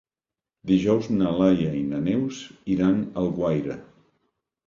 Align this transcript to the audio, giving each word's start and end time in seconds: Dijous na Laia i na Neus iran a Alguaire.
Dijous 0.69 1.09
na 1.17 1.33
Laia 1.41 1.73
i 1.81 1.83
na 1.91 1.99
Neus 2.07 2.39
iran 2.77 2.97
a 3.03 3.21
Alguaire. 3.25 3.77